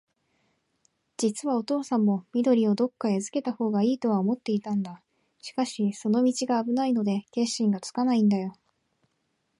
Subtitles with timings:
[1.17, 5.03] じつはおとうさんも、緑をどっかへあずけたほうがいいとは思っていたんだ。
[5.37, 8.55] しかし、その道があぶないので、決心がつかないんだよ。